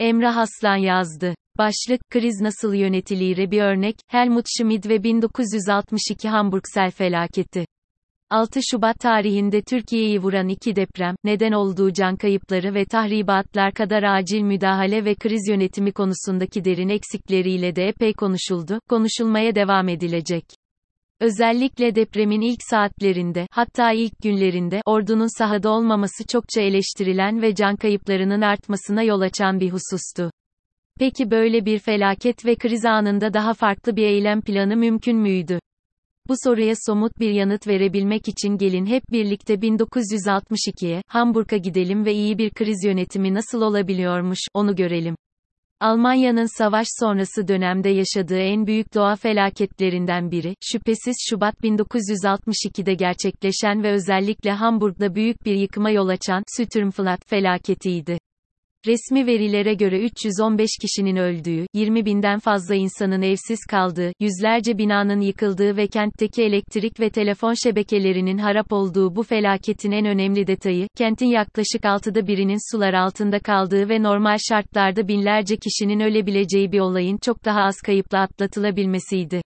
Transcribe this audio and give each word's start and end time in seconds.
Emrah 0.00 0.36
Aslan 0.36 0.76
yazdı. 0.76 1.34
Başlık, 1.58 2.00
kriz 2.10 2.40
nasıl 2.40 2.74
yönetilir 2.74 3.50
bir 3.50 3.62
örnek, 3.62 3.96
Helmut 4.08 4.46
Schmidt 4.58 4.88
ve 4.88 5.02
1962 5.02 6.28
Hamburg 6.28 6.62
sel 6.74 6.90
felaketi. 6.90 7.66
6 8.30 8.60
Şubat 8.70 8.96
tarihinde 9.00 9.62
Türkiye'yi 9.62 10.22
vuran 10.22 10.48
iki 10.48 10.76
deprem, 10.76 11.14
neden 11.24 11.52
olduğu 11.52 11.92
can 11.92 12.16
kayıpları 12.16 12.74
ve 12.74 12.84
tahribatlar 12.84 13.72
kadar 13.72 14.02
acil 14.02 14.40
müdahale 14.40 15.04
ve 15.04 15.14
kriz 15.14 15.48
yönetimi 15.48 15.92
konusundaki 15.92 16.64
derin 16.64 16.88
eksikleriyle 16.88 17.76
de 17.76 17.88
epey 17.88 18.12
konuşuldu, 18.12 18.80
konuşulmaya 18.88 19.54
devam 19.54 19.88
edilecek. 19.88 20.44
Özellikle 21.20 21.94
depremin 21.94 22.40
ilk 22.40 22.62
saatlerinde, 22.70 23.46
hatta 23.50 23.92
ilk 23.92 24.22
günlerinde, 24.22 24.82
ordunun 24.86 25.38
sahada 25.38 25.70
olmaması 25.70 26.26
çokça 26.26 26.60
eleştirilen 26.60 27.42
ve 27.42 27.54
can 27.54 27.76
kayıplarının 27.76 28.40
artmasına 28.40 29.02
yol 29.02 29.20
açan 29.20 29.60
bir 29.60 29.70
husustu. 29.70 30.30
Peki 30.98 31.30
böyle 31.30 31.66
bir 31.66 31.78
felaket 31.78 32.46
ve 32.46 32.54
kriz 32.54 32.84
anında 32.84 33.34
daha 33.34 33.54
farklı 33.54 33.96
bir 33.96 34.06
eylem 34.06 34.40
planı 34.40 34.76
mümkün 34.76 35.16
müydü? 35.16 35.58
Bu 36.28 36.34
soruya 36.44 36.74
somut 36.86 37.20
bir 37.20 37.30
yanıt 37.30 37.68
verebilmek 37.68 38.28
için 38.28 38.58
gelin 38.58 38.86
hep 38.86 39.02
birlikte 39.12 39.54
1962'ye, 39.54 41.02
Hamburg'a 41.08 41.56
gidelim 41.56 42.04
ve 42.04 42.14
iyi 42.14 42.38
bir 42.38 42.50
kriz 42.50 42.84
yönetimi 42.84 43.34
nasıl 43.34 43.62
olabiliyormuş, 43.62 44.38
onu 44.54 44.76
görelim. 44.76 45.16
Almanya'nın 45.84 46.58
savaş 46.58 46.86
sonrası 47.00 47.48
dönemde 47.48 47.88
yaşadığı 47.88 48.38
en 48.38 48.66
büyük 48.66 48.94
doğa 48.94 49.16
felaketlerinden 49.16 50.30
biri, 50.30 50.54
şüphesiz 50.60 51.16
Şubat 51.30 51.54
1962'de 51.54 52.94
gerçekleşen 52.94 53.82
ve 53.82 53.92
özellikle 53.92 54.50
Hamburg'da 54.52 55.14
büyük 55.14 55.46
bir 55.46 55.54
yıkıma 55.54 55.90
yol 55.90 56.08
açan 56.08 56.42
Sturmflut 56.46 57.26
felaketiydi. 57.26 58.18
Resmi 58.86 59.26
verilere 59.26 59.74
göre 59.74 60.00
315 60.00 60.70
kişinin 60.80 61.16
öldüğü, 61.16 61.66
20 61.74 62.04
binden 62.04 62.38
fazla 62.38 62.74
insanın 62.74 63.22
evsiz 63.22 63.58
kaldığı, 63.70 64.12
yüzlerce 64.20 64.78
binanın 64.78 65.20
yıkıldığı 65.20 65.76
ve 65.76 65.86
kentteki 65.86 66.42
elektrik 66.42 67.00
ve 67.00 67.10
telefon 67.10 67.54
şebekelerinin 67.64 68.38
harap 68.38 68.72
olduğu 68.72 69.16
bu 69.16 69.22
felaketin 69.22 69.92
en 69.92 70.06
önemli 70.06 70.46
detayı, 70.46 70.88
kentin 70.96 71.26
yaklaşık 71.26 71.84
altıda 71.84 72.26
birinin 72.26 72.72
sular 72.72 72.94
altında 72.94 73.38
kaldığı 73.38 73.88
ve 73.88 74.02
normal 74.02 74.36
şartlarda 74.48 75.08
binlerce 75.08 75.56
kişinin 75.56 76.00
ölebileceği 76.00 76.72
bir 76.72 76.80
olayın 76.80 77.18
çok 77.22 77.44
daha 77.44 77.60
az 77.60 77.76
kayıpla 77.76 78.20
atlatılabilmesiydi. 78.20 79.42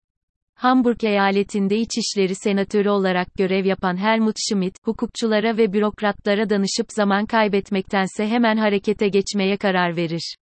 Hamburg 0.61 1.03
eyaletinde 1.03 1.77
İçişleri 1.77 2.35
Senatörü 2.35 2.89
olarak 2.89 3.35
görev 3.35 3.65
yapan 3.65 3.97
Helmut 3.97 4.35
Schmidt, 4.49 4.75
hukukçulara 4.83 5.57
ve 5.57 5.73
bürokratlara 5.73 6.49
danışıp 6.49 6.91
zaman 6.91 7.25
kaybetmektense 7.25 8.27
hemen 8.27 8.57
harekete 8.57 9.07
geçmeye 9.07 9.57
karar 9.57 9.95
verir. 9.95 10.35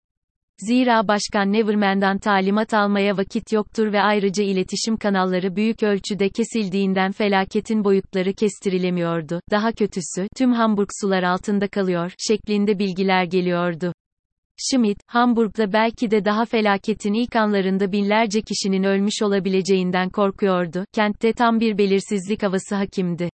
Zira 0.58 1.08
Başkan 1.08 1.53
Neverman'dan 1.53 2.17
talimat 2.17 2.73
almaya 2.73 3.17
vakit 3.17 3.52
yoktur 3.52 3.94
ve 3.94 4.02
ayrıca 4.02 4.44
iletişim 4.44 4.97
kanalları 4.97 5.56
büyük 5.56 5.84
ölçüde 5.84 6.30
kesildiğinden 6.30 7.12
felaketin 7.12 7.84
boyutları 7.84 8.34
kestirilemiyordu. 8.34 9.42
Daha 9.52 9.72
kötüsü, 9.72 10.28
tüm 10.38 10.53
Hamburg 10.53 10.90
sular 11.02 11.23
altında 11.23 11.67
kalıyor, 11.67 12.14
şeklinde 12.17 12.80
bilgiler 12.80 13.23
geliyordu. 13.23 13.94
Schmidt, 14.59 14.99
Hamburg'da 15.07 15.73
belki 15.73 16.11
de 16.11 16.25
daha 16.25 16.45
felaketin 16.45 17.13
ilk 17.13 17.35
anlarında 17.35 17.91
binlerce 17.91 18.41
kişinin 18.41 18.84
ölmüş 18.84 19.22
olabileceğinden 19.22 20.09
korkuyordu. 20.09 20.85
Kentte 20.94 21.34
tam 21.34 21.59
bir 21.59 21.78
belirsizlik 21.78 22.44
havası 22.44 22.75
hakimdi. 22.75 23.29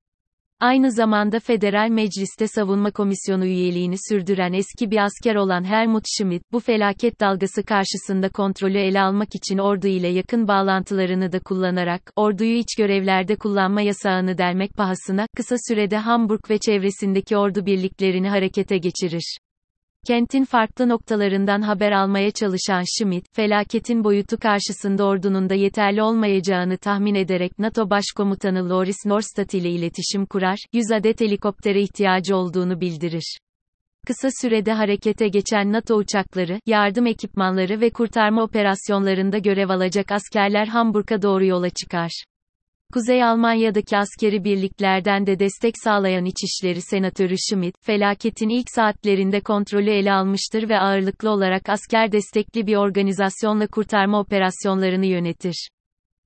Aynı 0.60 0.92
zamanda 0.92 1.40
Federal 1.40 1.90
Meclis'te 1.90 2.48
Savunma 2.48 2.92
Komisyonu 2.92 3.46
üyeliğini 3.46 3.96
sürdüren 4.10 4.54
eski 4.54 4.92
bir 4.92 4.98
asker 4.98 5.36
olan 5.36 5.64
Helmut 5.64 6.04
Schmidt, 6.18 6.44
bu 6.52 6.60
felaket 6.60 7.20
dalgası 7.20 7.64
karşısında 7.64 8.30
kontrolü 8.30 8.78
ele 8.78 9.02
almak 9.02 9.36
için 9.36 9.58
ordu 9.58 9.88
ile 9.88 10.08
yakın 10.08 10.48
bağlantılarını 10.48 11.32
da 11.32 11.40
kullanarak, 11.40 12.02
orduyu 12.16 12.58
iç 12.58 12.76
görevlerde 12.78 13.36
kullanma 13.36 13.82
yasağını 13.82 14.38
delmek 14.38 14.74
pahasına, 14.74 15.28
kısa 15.36 15.56
sürede 15.68 15.98
Hamburg 15.98 16.50
ve 16.50 16.58
çevresindeki 16.58 17.38
ordu 17.38 17.66
birliklerini 17.66 18.30
harekete 18.30 18.78
geçirir. 18.78 19.38
Kentin 20.08 20.46
farklı 20.46 20.90
noktalarından 20.90 21.62
haber 21.62 21.92
almaya 21.92 22.32
çalışan 22.32 22.84
Schmidt, 22.98 23.26
felaketin 23.36 24.04
boyutu 24.04 24.38
karşısında 24.38 25.06
ordunun 25.06 25.50
da 25.50 25.54
yeterli 25.54 26.02
olmayacağını 26.02 26.78
tahmin 26.78 27.16
ederek 27.16 27.60
NATO 27.60 27.90
Başkomutanı 27.90 28.70
Loris 28.70 29.06
Norstad 29.06 29.50
ile 29.50 29.70
iletişim 29.70 30.26
kurar, 30.26 30.58
100 30.74 30.92
adet 30.92 31.22
helikoptere 31.22 31.82
ihtiyacı 31.82 32.36
olduğunu 32.36 32.82
bildirir. 32.82 33.38
Kısa 34.08 34.30
sürede 34.42 34.74
harekete 34.74 35.28
geçen 35.28 35.72
NATO 35.72 35.96
uçakları, 35.96 36.60
yardım 36.66 37.08
ekipmanları 37.08 37.82
ve 37.82 37.90
kurtarma 37.90 38.44
operasyonlarında 38.44 39.38
görev 39.38 39.70
alacak 39.70 40.12
askerler 40.12 40.68
Hamburg'a 40.68 41.22
doğru 41.22 41.46
yola 41.46 41.70
çıkar. 41.70 42.24
Kuzey 42.94 43.24
Almanya'daki 43.24 43.98
askeri 43.98 44.44
birliklerden 44.44 45.28
de 45.28 45.40
destek 45.40 45.74
sağlayan 45.84 46.26
İçişleri 46.26 46.82
Senatörü 46.82 47.36
Schmidt, 47.38 47.76
felaketin 47.82 48.50
ilk 48.50 48.70
saatlerinde 48.76 49.42
kontrolü 49.42 49.90
ele 49.90 50.14
almıştır 50.14 50.70
ve 50.70 50.80
ağırlıklı 50.80 51.30
olarak 51.30 51.70
asker 51.70 52.12
destekli 52.12 52.68
bir 52.68 52.76
organizasyonla 52.76 53.68
kurtarma 53.68 54.20
operasyonlarını 54.20 55.06
yönetir. 55.06 55.70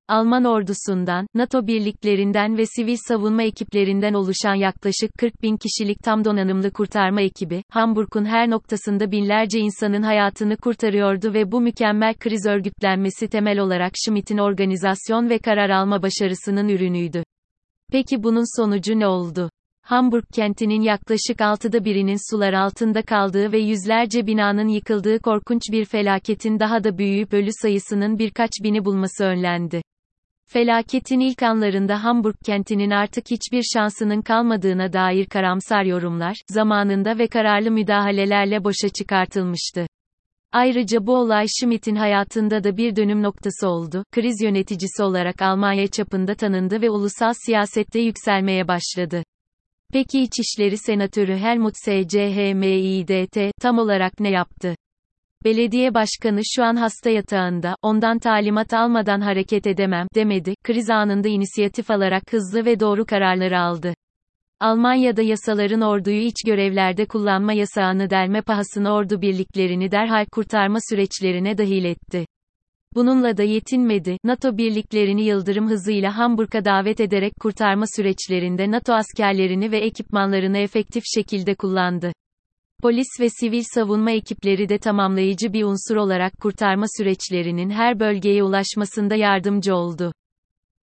Alman 0.08 0.44
ordusundan, 0.44 1.26
NATO 1.34 1.66
birliklerinden 1.66 2.58
ve 2.58 2.66
sivil 2.66 2.96
savunma 3.08 3.42
ekiplerinden 3.42 4.14
oluşan 4.14 4.54
yaklaşık 4.54 5.10
40 5.18 5.42
bin 5.42 5.56
kişilik 5.56 6.02
tam 6.02 6.24
donanımlı 6.24 6.70
kurtarma 6.70 7.20
ekibi, 7.20 7.62
Hamburg'un 7.70 8.24
her 8.24 8.50
noktasında 8.50 9.10
binlerce 9.10 9.58
insanın 9.58 10.02
hayatını 10.02 10.56
kurtarıyordu 10.56 11.34
ve 11.34 11.52
bu 11.52 11.60
mükemmel 11.60 12.14
kriz 12.14 12.46
örgütlenmesi 12.46 13.28
temel 13.28 13.58
olarak 13.58 13.92
Schmidt'in 14.04 14.38
organizasyon 14.38 15.30
ve 15.30 15.38
karar 15.38 15.70
alma 15.70 16.02
başarısının 16.02 16.68
ürünüydü. 16.68 17.22
Peki 17.92 18.22
bunun 18.22 18.60
sonucu 18.60 18.98
ne 18.98 19.06
oldu? 19.06 19.50
Hamburg 19.82 20.24
kentinin 20.32 20.80
yaklaşık 20.80 21.40
altıda 21.40 21.84
birinin 21.84 22.30
sular 22.30 22.52
altında 22.52 23.02
kaldığı 23.02 23.52
ve 23.52 23.58
yüzlerce 23.58 24.26
binanın 24.26 24.68
yıkıldığı 24.68 25.18
korkunç 25.18 25.62
bir 25.72 25.84
felaketin 25.84 26.60
daha 26.60 26.84
da 26.84 26.98
büyüyüp 26.98 27.32
ölü 27.32 27.50
sayısının 27.62 28.18
birkaç 28.18 28.50
bini 28.62 28.84
bulması 28.84 29.24
önlendi. 29.24 29.82
Felaketin 30.50 31.20
ilk 31.20 31.42
anlarında 31.42 32.04
Hamburg 32.04 32.34
kentinin 32.44 32.90
artık 32.90 33.30
hiçbir 33.30 33.62
şansının 33.74 34.22
kalmadığına 34.22 34.92
dair 34.92 35.26
karamsar 35.26 35.84
yorumlar, 35.84 36.36
zamanında 36.48 37.18
ve 37.18 37.26
kararlı 37.26 37.70
müdahalelerle 37.70 38.64
boşa 38.64 38.88
çıkartılmıştı. 38.88 39.86
Ayrıca 40.52 41.06
bu 41.06 41.16
olay 41.16 41.46
Schmidt'in 41.48 41.94
hayatında 41.94 42.64
da 42.64 42.76
bir 42.76 42.96
dönüm 42.96 43.22
noktası 43.22 43.68
oldu. 43.68 44.04
Kriz 44.12 44.42
yöneticisi 44.42 45.02
olarak 45.02 45.42
Almanya 45.42 45.86
çapında 45.86 46.34
tanındı 46.34 46.82
ve 46.82 46.90
ulusal 46.90 47.32
siyasette 47.46 48.00
yükselmeye 48.00 48.68
başladı. 48.68 49.22
Peki 49.92 50.20
İçişleri 50.22 50.78
Senatörü 50.78 51.36
Helmut 51.36 51.74
SCHMIDT 51.76 53.52
tam 53.60 53.78
olarak 53.78 54.20
ne 54.20 54.30
yaptı? 54.30 54.74
Belediye 55.44 55.94
başkanı 55.94 56.40
şu 56.44 56.64
an 56.64 56.76
hasta 56.76 57.10
yatağında, 57.10 57.76
ondan 57.82 58.18
talimat 58.18 58.74
almadan 58.74 59.20
hareket 59.20 59.66
edemem, 59.66 60.06
demedi, 60.14 60.54
kriz 60.64 60.90
anında 60.90 61.28
inisiyatif 61.28 61.90
alarak 61.90 62.32
hızlı 62.32 62.64
ve 62.64 62.80
doğru 62.80 63.06
kararları 63.06 63.58
aldı. 63.60 63.94
Almanya'da 64.60 65.22
yasaların 65.22 65.80
orduyu 65.80 66.20
iç 66.20 66.36
görevlerde 66.46 67.06
kullanma 67.06 67.52
yasağını 67.52 68.10
delme 68.10 68.42
pahasına 68.42 68.94
ordu 68.94 69.22
birliklerini 69.22 69.90
derhal 69.90 70.26
kurtarma 70.32 70.78
süreçlerine 70.90 71.58
dahil 71.58 71.84
etti. 71.84 72.26
Bununla 72.94 73.36
da 73.36 73.42
yetinmedi, 73.42 74.16
NATO 74.24 74.56
birliklerini 74.56 75.24
yıldırım 75.24 75.70
hızıyla 75.70 76.18
Hamburg'a 76.18 76.64
davet 76.64 77.00
ederek 77.00 77.32
kurtarma 77.40 77.84
süreçlerinde 77.96 78.70
NATO 78.70 78.92
askerlerini 78.92 79.72
ve 79.72 79.78
ekipmanlarını 79.78 80.58
efektif 80.58 81.02
şekilde 81.14 81.54
kullandı. 81.54 82.12
Polis 82.82 83.06
ve 83.20 83.30
sivil 83.30 83.62
savunma 83.74 84.10
ekipleri 84.10 84.68
de 84.68 84.78
tamamlayıcı 84.78 85.52
bir 85.52 85.64
unsur 85.64 85.96
olarak 85.96 86.32
kurtarma 86.40 86.86
süreçlerinin 86.98 87.70
her 87.70 88.00
bölgeye 88.00 88.42
ulaşmasında 88.42 89.14
yardımcı 89.14 89.74
oldu. 89.74 90.12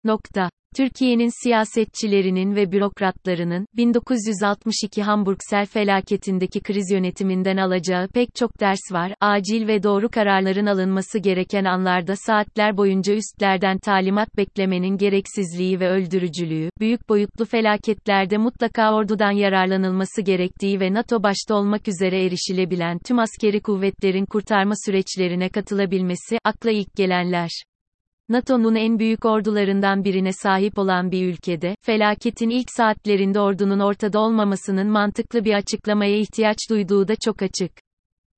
Nokta. 0.03 0.49
Türkiye'nin 0.77 1.43
siyasetçilerinin 1.43 2.55
ve 2.55 2.71
bürokratlarının, 2.71 3.65
1962 3.77 5.03
Hamburg 5.03 5.37
sel 5.49 5.65
felaketindeki 5.65 6.59
kriz 6.61 6.91
yönetiminden 6.91 7.57
alacağı 7.57 8.07
pek 8.07 8.35
çok 8.35 8.59
ders 8.59 8.91
var, 8.91 9.13
acil 9.21 9.67
ve 9.67 9.83
doğru 9.83 10.09
kararların 10.09 10.65
alınması 10.65 11.19
gereken 11.19 11.65
anlarda 11.65 12.15
saatler 12.15 12.77
boyunca 12.77 13.13
üstlerden 13.13 13.77
talimat 13.77 14.37
beklemenin 14.37 14.97
gereksizliği 14.97 15.79
ve 15.79 15.89
öldürücülüğü, 15.89 16.69
büyük 16.79 17.09
boyutlu 17.09 17.45
felaketlerde 17.45 18.37
mutlaka 18.37 18.93
ordudan 18.93 19.31
yararlanılması 19.31 20.21
gerektiği 20.21 20.79
ve 20.79 20.93
NATO 20.93 21.23
başta 21.23 21.55
olmak 21.55 21.87
üzere 21.87 22.25
erişilebilen 22.25 22.99
tüm 22.99 23.19
askeri 23.19 23.61
kuvvetlerin 23.61 24.25
kurtarma 24.25 24.73
süreçlerine 24.85 25.49
katılabilmesi, 25.49 26.37
akla 26.43 26.71
ilk 26.71 26.95
gelenler. 26.95 27.70
NATO'nun 28.31 28.75
en 28.75 28.99
büyük 28.99 29.25
ordularından 29.25 30.03
birine 30.03 30.33
sahip 30.33 30.79
olan 30.79 31.11
bir 31.11 31.27
ülkede, 31.27 31.75
felaketin 31.81 32.49
ilk 32.49 32.71
saatlerinde 32.71 33.39
ordunun 33.39 33.79
ortada 33.79 34.19
olmamasının 34.19 34.87
mantıklı 34.87 35.45
bir 35.45 35.53
açıklamaya 35.53 36.17
ihtiyaç 36.17 36.57
duyduğu 36.69 37.07
da 37.07 37.13
çok 37.25 37.41
açık. 37.41 37.71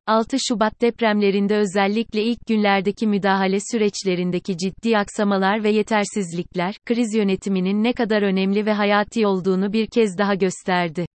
6 0.07 0.37
Şubat 0.47 0.81
depremlerinde 0.81 1.57
özellikle 1.57 2.23
ilk 2.23 2.39
günlerdeki 2.47 3.07
müdahale 3.07 3.57
süreçlerindeki 3.71 4.57
ciddi 4.57 4.97
aksamalar 4.97 5.63
ve 5.63 5.69
yetersizlikler, 5.69 6.75
kriz 6.85 7.15
yönetiminin 7.15 7.83
ne 7.83 7.93
kadar 7.93 8.21
önemli 8.21 8.65
ve 8.65 8.73
hayati 8.73 9.27
olduğunu 9.27 9.73
bir 9.73 9.87
kez 9.87 10.17
daha 10.17 10.35
gösterdi. 10.35 11.05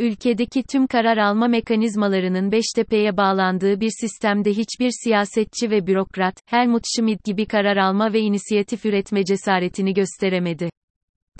Ülkedeki 0.00 0.62
tüm 0.62 0.86
karar 0.86 1.16
alma 1.16 1.48
mekanizmalarının 1.48 2.52
Beştepe'ye 2.52 3.16
bağlandığı 3.16 3.80
bir 3.80 3.90
sistemde 4.00 4.50
hiçbir 4.50 4.90
siyasetçi 5.04 5.70
ve 5.70 5.86
bürokrat, 5.86 6.34
Helmut 6.46 6.82
Schmidt 6.96 7.24
gibi 7.24 7.46
karar 7.46 7.76
alma 7.76 8.12
ve 8.12 8.20
inisiyatif 8.20 8.86
üretme 8.86 9.24
cesaretini 9.24 9.94
gösteremedi. 9.94 10.70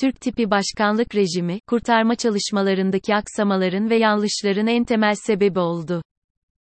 Türk 0.01 0.21
tipi 0.21 0.51
başkanlık 0.51 1.15
rejimi, 1.15 1.61
kurtarma 1.67 2.15
çalışmalarındaki 2.15 3.15
aksamaların 3.15 3.91
ve 3.91 3.97
yanlışların 3.97 4.67
en 4.67 4.85
temel 4.85 5.15
sebebi 5.15 5.59
oldu 5.59 6.03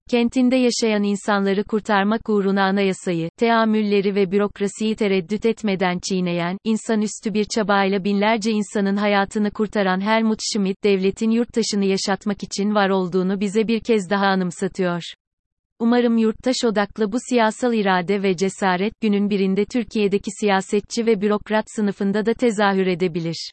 kentinde 0.09 0.55
yaşayan 0.55 1.03
insanları 1.03 1.63
kurtarmak 1.63 2.29
uğruna 2.29 2.63
anayasayı, 2.63 3.29
teamülleri 3.37 4.15
ve 4.15 4.31
bürokrasiyi 4.31 4.95
tereddüt 4.95 5.45
etmeden 5.45 5.99
çiğneyen, 6.09 6.57
insanüstü 6.63 7.33
bir 7.33 7.45
çabayla 7.55 8.03
binlerce 8.03 8.51
insanın 8.51 8.97
hayatını 8.97 9.51
kurtaran 9.51 10.01
Helmut 10.01 10.39
Schmidt, 10.53 10.83
devletin 10.83 11.31
yurttaşını 11.31 11.85
yaşatmak 11.85 12.43
için 12.43 12.75
var 12.75 12.89
olduğunu 12.89 13.39
bize 13.39 13.67
bir 13.67 13.79
kez 13.79 14.09
daha 14.09 14.25
anımsatıyor. 14.25 15.01
Umarım 15.79 16.17
yurttaş 16.17 16.55
odaklı 16.65 17.11
bu 17.11 17.17
siyasal 17.29 17.73
irade 17.73 18.23
ve 18.23 18.37
cesaret 18.37 18.93
günün 19.01 19.29
birinde 19.29 19.65
Türkiye'deki 19.65 20.31
siyasetçi 20.39 21.05
ve 21.05 21.21
bürokrat 21.21 21.65
sınıfında 21.75 22.25
da 22.25 22.33
tezahür 22.33 22.87
edebilir. 22.87 23.51